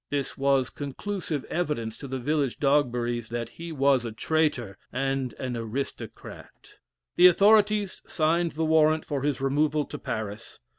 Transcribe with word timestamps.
This 0.09 0.35
was 0.35 0.71
conclusive 0.71 1.45
evidence 1.45 1.95
to 1.99 2.07
the 2.07 2.17
village 2.17 2.57
Dogberries 2.59 3.29
that 3.29 3.49
he 3.49 3.71
was 3.71 4.03
a 4.03 4.11
traitor 4.11 4.79
and 4.91 5.33
an 5.33 5.55
aristocrat. 5.55 6.73
The 7.17 7.27
authorities 7.27 8.01
signed 8.07 8.53
the 8.53 8.65
warrant 8.65 9.05
for 9.05 9.21
his 9.21 9.41
removal 9.41 9.85
to 9.85 9.99
Paris. 9.99 10.59